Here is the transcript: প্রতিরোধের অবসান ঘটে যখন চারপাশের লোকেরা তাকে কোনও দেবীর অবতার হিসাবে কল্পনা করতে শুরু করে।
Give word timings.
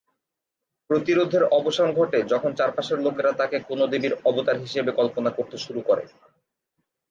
প্রতিরোধের 0.89 1.43
অবসান 1.51 1.89
ঘটে 1.93 2.19
যখন 2.23 2.51
চারপাশের 2.55 2.99
লোকেরা 2.99 3.31
তাকে 3.31 3.57
কোনও 3.59 3.85
দেবীর 3.87 4.13
অবতার 4.25 4.57
হিসাবে 4.59 4.91
কল্পনা 4.91 5.29
করতে 5.29 5.57
শুরু 5.57 5.81
করে। 5.81 6.03